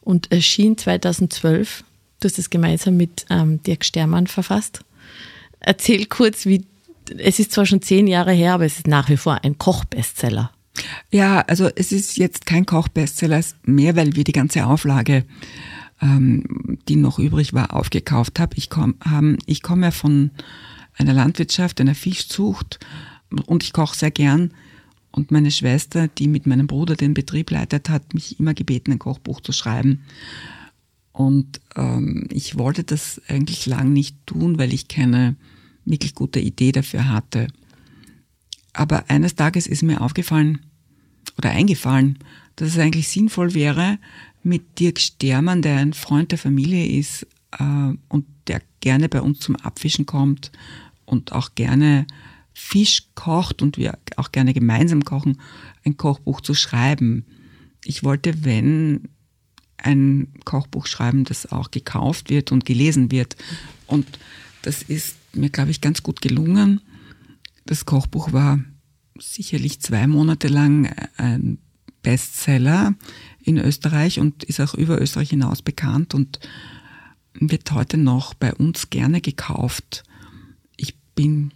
[0.02, 1.84] und erschien 2012.
[2.20, 4.82] Du hast es gemeinsam mit ähm, Dirk Stermann verfasst.
[5.60, 6.66] Erzähl kurz, wie
[7.18, 10.52] es ist zwar schon zehn Jahre her, aber es ist nach wie vor ein Kochbestseller.
[11.12, 15.26] Ja, also es ist jetzt kein Kochbestseller mehr, weil wir die ganze Auflage,
[16.02, 18.52] ähm, die noch übrig war, aufgekauft haben.
[18.56, 20.32] Ich komme ähm, ich komm ja von
[20.98, 22.80] einer Landwirtschaft, einer Fischzucht
[23.46, 24.52] und ich koche sehr gern.
[25.12, 29.00] Und meine Schwester, die mit meinem Bruder den Betrieb leitet, hat mich immer gebeten, ein
[29.00, 30.04] Kochbuch zu schreiben.
[31.14, 35.38] Und ähm, ich wollte das eigentlich lang nicht tun, weil ich keine
[35.86, 37.48] wirklich gute Idee dafür hatte.
[38.74, 40.60] Aber eines Tages ist mir aufgefallen
[41.38, 42.20] oder eingefallen,
[42.56, 44.00] dass es eigentlich sinnvoll wäre,
[44.44, 47.26] mit Dirk Stermann, der ein Freund der Familie ist
[47.58, 50.52] äh, und der gerne bei uns zum Abfischen kommt
[51.06, 52.06] und auch gerne
[52.54, 55.42] Fisch kocht und wir auch gerne gemeinsam kochen,
[55.84, 57.26] ein Kochbuch zu schreiben.
[57.84, 59.10] Ich wollte, wenn
[59.78, 63.36] ein Kochbuch schreiben, das auch gekauft wird und gelesen wird.
[63.88, 64.08] Und
[64.62, 66.82] das ist mir, glaube ich, ganz gut gelungen.
[67.66, 68.60] Das Kochbuch war
[69.20, 71.58] sicherlich zwei Monate lang ein
[72.02, 72.94] Bestseller
[73.42, 76.40] in Österreich und ist auch über Österreich hinaus bekannt und
[77.34, 80.04] wird heute noch bei uns gerne gekauft.
[80.78, 81.52] Ich bin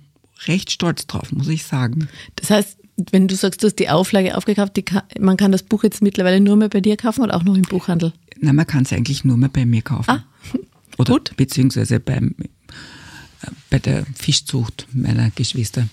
[0.48, 2.10] recht stolz drauf, muss ich sagen.
[2.36, 2.78] Das heißt,
[3.12, 6.02] wenn du sagst, du hast die Auflage aufgekauft, die kann, man kann das Buch jetzt
[6.02, 8.14] mittlerweile nur mehr bei dir kaufen oder auch noch im Buchhandel?
[8.40, 10.10] Nein, man kann es eigentlich nur mehr bei mir kaufen.
[10.10, 10.26] Ah,
[10.98, 11.34] oder gut.
[11.38, 12.36] beziehungsweise beim,
[13.70, 15.88] bei der Fischzucht meiner Geschwister.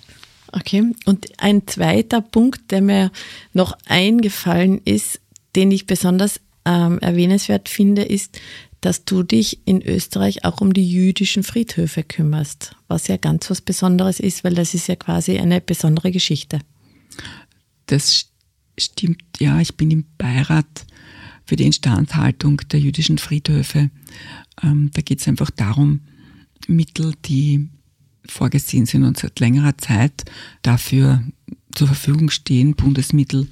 [0.52, 3.10] Okay, und ein zweiter Punkt, der mir
[3.52, 5.20] noch eingefallen ist,
[5.54, 8.40] den ich besonders ähm, erwähnenswert finde, ist,
[8.80, 13.60] dass du dich in Österreich auch um die jüdischen Friedhöfe kümmerst, was ja ganz was
[13.60, 16.60] Besonderes ist, weil das ist ja quasi eine besondere Geschichte.
[17.86, 18.26] Das
[18.78, 20.86] stimmt, ja, ich bin im Beirat
[21.44, 23.90] für die Instandhaltung der jüdischen Friedhöfe.
[24.62, 26.00] Ähm, da geht es einfach darum,
[26.68, 27.68] Mittel, die
[28.26, 30.24] vorgesehen sind und seit längerer Zeit
[30.62, 31.22] dafür
[31.74, 33.48] zur Verfügung stehen, Bundesmittel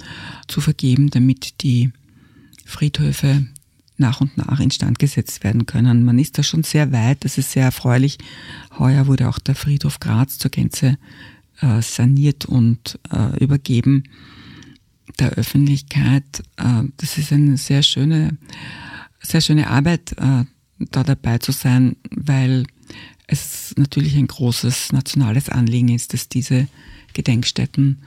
[0.48, 1.92] zu vergeben, damit die
[2.64, 3.46] Friedhöfe
[3.96, 6.04] nach und nach instand gesetzt werden können.
[6.04, 8.18] Man ist da schon sehr weit, das ist sehr erfreulich.
[8.78, 10.98] Heuer wurde auch der Friedhof Graz zur Gänze
[11.60, 14.04] äh, saniert und äh, übergeben
[15.20, 16.42] der Öffentlichkeit.
[16.56, 18.36] Äh, das ist eine sehr schöne,
[19.20, 20.44] sehr schöne Arbeit, äh,
[20.78, 22.64] da dabei zu sein, weil
[23.26, 26.68] es natürlich ein großes nationales Anliegen ist, dass diese
[27.14, 28.02] Gedenkstätten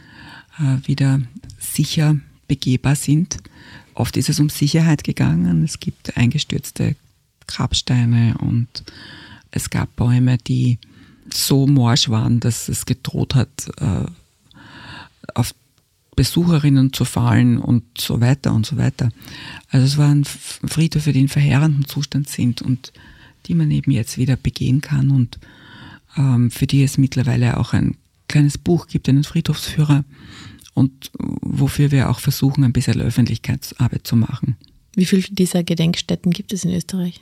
[0.60, 1.22] äh, wieder
[1.60, 3.38] sicher begehbar sind.
[3.94, 5.64] Oft ist es um Sicherheit gegangen.
[5.64, 6.96] Es gibt eingestürzte
[7.48, 8.84] Grabsteine und
[9.52, 10.78] es gab Bäume, die
[11.34, 14.06] so morsch waren, dass es gedroht hat, äh,
[15.34, 15.54] auf
[16.16, 19.10] Besucherinnen zu fallen und so weiter und so weiter.
[19.70, 22.92] Also es waren Friedhöfe, die in verheerendem Zustand sind und
[23.48, 25.40] die man eben jetzt wieder begehen kann und
[26.18, 30.04] ähm, für die es mittlerweile auch ein kleines Buch gibt, einen Friedhofsführer
[30.74, 34.58] und wofür wir auch versuchen, ein bisschen Öffentlichkeitsarbeit zu machen.
[34.96, 37.22] Wie viele dieser Gedenkstätten gibt es in Österreich?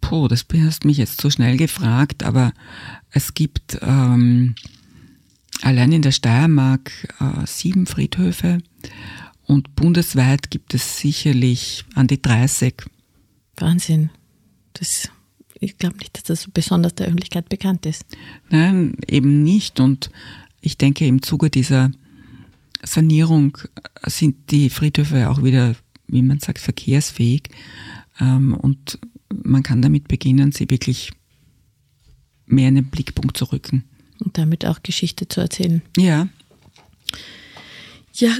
[0.00, 2.52] Puh, das hast mich jetzt so schnell gefragt, aber
[3.10, 4.54] es gibt ähm,
[5.62, 8.58] allein in der Steiermark äh, sieben Friedhöfe
[9.46, 12.74] und bundesweit gibt es sicherlich an die 30.
[13.56, 14.10] Wahnsinn.
[14.74, 15.08] Das,
[15.60, 18.04] ich glaube nicht, dass das so besonders der Öffentlichkeit bekannt ist.
[18.50, 19.80] Nein, eben nicht.
[19.80, 20.10] Und
[20.60, 21.90] ich denke, im Zuge dieser
[22.82, 23.58] Sanierung
[24.04, 25.74] sind die Friedhöfe auch wieder,
[26.06, 27.48] wie man sagt, verkehrsfähig.
[28.20, 28.98] Ähm, und
[29.32, 31.12] man kann damit beginnen, sie wirklich
[32.46, 33.84] mehr in den Blickpunkt zu rücken.
[34.20, 35.82] Und damit auch Geschichte zu erzählen.
[35.96, 36.28] Ja.
[38.12, 38.36] Ja,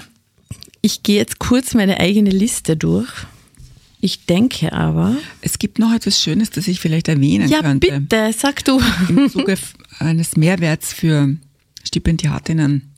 [0.82, 3.10] ich gehe jetzt kurz meine eigene Liste durch.
[4.04, 5.16] Ich denke aber.
[5.40, 7.88] Es gibt noch etwas Schönes, das ich vielleicht erwähnen ja, könnte.
[7.88, 8.78] Ja, bitte, sag du.
[9.08, 9.56] Im Zuge
[9.98, 11.34] eines Mehrwerts für
[11.84, 12.92] Stipendiatinnen.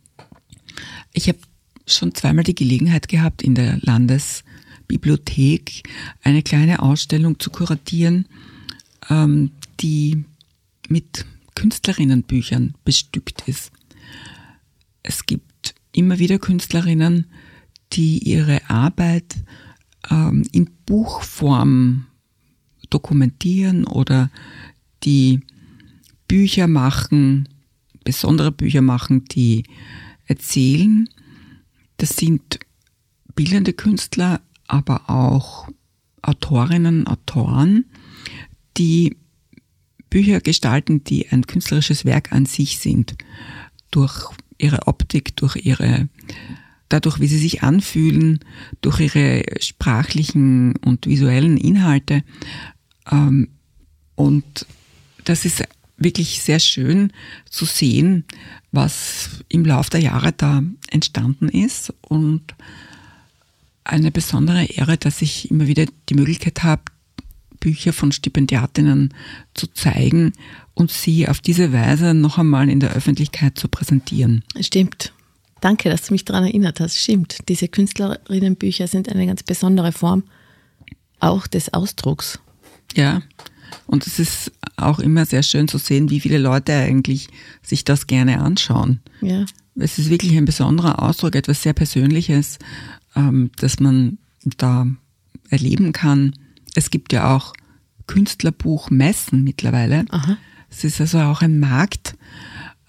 [1.13, 1.39] Ich habe
[1.87, 5.85] schon zweimal die Gelegenheit gehabt, in der Landesbibliothek
[6.25, 8.27] eine kleine Ausstellung zu kuratieren,
[9.09, 10.25] ähm, die
[10.89, 13.71] mit Künstlerinnenbüchern bestückt ist.
[15.05, 17.27] Es gibt immer wieder Künstlerinnen,
[17.93, 19.37] die ihre Arbeit
[20.11, 22.07] ähm, in Buchform
[22.91, 24.31] dokumentieren oder
[25.03, 25.41] die
[26.29, 27.49] Bücher machen,
[28.05, 29.65] besondere Bücher machen, die
[30.27, 31.09] erzählen.
[31.99, 32.59] Das sind
[33.35, 35.69] bildende Künstler, aber auch
[36.23, 37.85] Autorinnen, Autoren,
[38.77, 39.17] die
[40.11, 43.17] Bücher gestalten, die ein künstlerisches Werk an sich sind.
[43.91, 46.09] Durch ihre Optik, durch ihre,
[46.89, 48.41] dadurch, wie sie sich anfühlen,
[48.81, 52.23] durch ihre sprachlichen und visuellen Inhalte.
[53.11, 53.49] Ähm,
[54.15, 54.67] und
[55.25, 55.65] das ist
[55.99, 57.13] wirklich sehr schön
[57.49, 58.25] zu sehen,
[58.73, 62.43] was im Laufe der Jahre da entstanden ist und
[63.85, 66.83] eine besondere Ehre, dass ich immer wieder die Möglichkeit habe,
[67.61, 69.15] Bücher von Stipendiatinnen
[69.55, 70.33] zu zeigen
[70.75, 74.45] und sie auf diese Weise noch einmal in der Öffentlichkeit zu präsentieren.
[74.61, 75.13] Stimmt.
[75.61, 76.97] Danke, dass du mich daran erinnert hast.
[76.97, 77.49] Stimmt.
[77.49, 80.25] Diese Künstlerinnenbücher sind eine ganz besondere Form
[81.19, 82.39] auch des Ausdrucks.
[82.95, 83.23] Ja.
[83.87, 87.29] Und es ist auch immer sehr schön zu sehen, wie viele Leute eigentlich
[87.63, 89.01] sich das gerne anschauen.
[89.21, 89.45] Ja.
[89.75, 92.59] Es ist wirklich ein besonderer Ausdruck, etwas sehr Persönliches,
[93.15, 94.19] ähm, das man
[94.59, 94.87] da
[95.51, 96.35] erleben kann.
[96.75, 97.55] Es gibt ja auch
[98.07, 100.05] Künstlerbuchmessen mittlerweile.
[100.11, 100.37] Aha.
[100.71, 102.17] Es ist also auch ein Markt,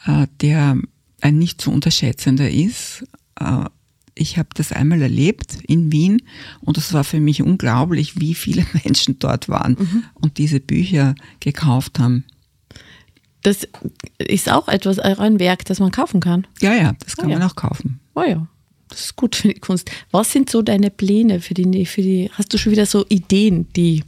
[0.06, 0.78] äh, der
[1.22, 3.06] ein nicht zu unterschätzender ist.
[3.40, 3.66] Äh,
[4.16, 6.22] ich habe das einmal erlebt in Wien
[6.62, 10.04] und es war für mich unglaublich, wie viele Menschen dort waren mhm.
[10.16, 12.26] und diese Bücher gekauft haben.
[13.44, 13.68] Das
[14.18, 16.48] ist auch etwas, ein Werk, das man kaufen kann.
[16.60, 18.00] Ja, ja, das kann oh, man auch kaufen.
[18.16, 18.48] Oh ja.
[18.90, 19.92] Das ist gut für die Kunst.
[20.12, 23.68] Was sind so deine Pläne für die, für die, hast du schon wieder so Ideen,
[23.76, 24.04] die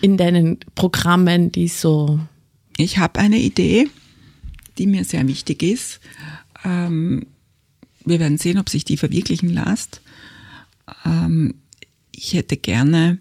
[0.00, 2.20] in deinen Programmen, die so.
[2.76, 3.88] Ich habe eine Idee,
[4.78, 6.00] die mir sehr wichtig ist.
[6.64, 7.26] Ähm,
[8.04, 10.00] wir werden sehen, ob sich die verwirklichen lässt.
[11.04, 11.54] Ähm,
[12.10, 13.18] ich hätte gerne,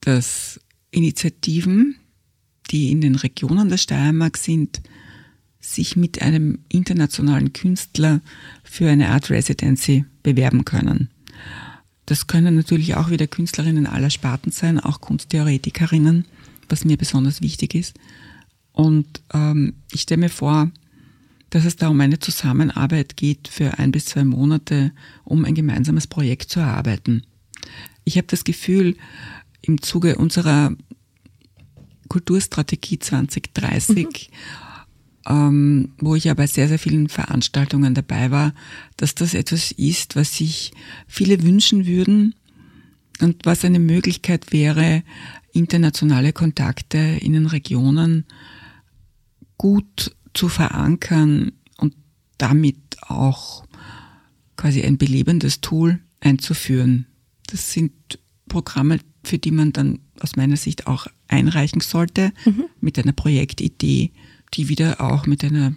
[0.00, 1.96] dass Initiativen,
[2.70, 4.80] die in den Regionen der Steiermark sind,
[5.60, 8.20] sich mit einem internationalen Künstler
[8.64, 11.10] für eine Art Residency bewerben können.
[12.06, 16.24] Das können natürlich auch wieder Künstlerinnen aller Sparten sein, auch Kunsttheoretikerinnen,
[16.68, 17.94] was mir besonders wichtig ist.
[18.72, 20.70] Und ähm, ich stelle mir vor,
[21.50, 24.92] dass es da um eine Zusammenarbeit geht für ein bis zwei Monate,
[25.24, 27.26] um ein gemeinsames Projekt zu erarbeiten.
[28.04, 28.96] Ich habe das Gefühl,
[29.62, 30.72] im Zuge unserer
[32.08, 34.10] Kulturstrategie 2030 mhm
[35.28, 38.54] ähm, wo ich ja bei sehr, sehr vielen Veranstaltungen dabei war,
[38.96, 40.72] dass das etwas ist, was sich
[41.06, 42.34] viele wünschen würden
[43.20, 45.02] und was eine Möglichkeit wäre,
[45.52, 48.24] internationale Kontakte in den Regionen
[49.60, 51.94] gut zu verankern und
[52.38, 53.64] damit auch
[54.56, 57.06] quasi ein belebendes Tool einzuführen.
[57.46, 57.92] Das sind
[58.48, 62.64] Programme, für die man dann aus meiner Sicht auch einreichen sollte mhm.
[62.80, 64.12] mit einer Projektidee
[64.54, 65.74] die wieder auch mit einer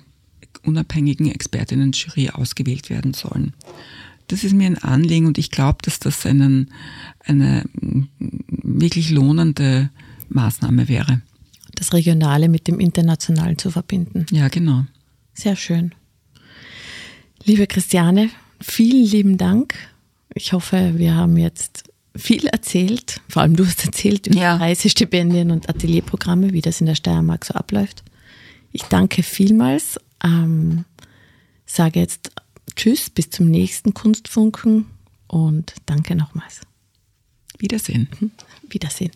[0.63, 3.53] unabhängigen Expertinnen-Jury ausgewählt werden sollen.
[4.27, 6.71] Das ist mir ein Anliegen und ich glaube, dass das einen,
[7.19, 7.65] eine
[8.47, 9.89] wirklich lohnende
[10.29, 11.21] Maßnahme wäre.
[11.83, 14.25] Das Regionale mit dem Internationalen zu verbinden.
[14.31, 14.85] Ja, genau.
[15.33, 15.93] Sehr schön.
[17.43, 18.29] Liebe Christiane,
[18.61, 19.75] vielen lieben Dank.
[20.33, 21.83] Ich hoffe, wir haben jetzt
[22.15, 23.19] viel erzählt.
[23.27, 24.55] Vor allem du hast erzählt über ja.
[24.55, 28.01] Reisestipendien und Atelierprogramme, wie das in der Steiermark so abläuft.
[28.71, 29.99] Ich danke vielmals.
[30.23, 30.85] Ähm,
[31.65, 32.31] sage jetzt
[32.77, 34.85] Tschüss, bis zum nächsten Kunstfunken
[35.27, 36.61] und danke nochmals.
[37.59, 38.07] Wiedersehen.
[38.69, 39.11] Wiedersehen.